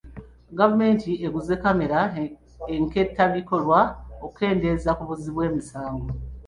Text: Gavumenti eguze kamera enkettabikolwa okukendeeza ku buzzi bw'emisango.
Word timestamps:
Gavumenti 0.57 1.09
eguze 1.25 1.53
kamera 1.63 1.99
enkettabikolwa 2.75 3.79
okukendeeza 4.25 4.89
ku 4.97 5.03
buzzi 5.09 5.29
bw'emisango. 5.35 6.07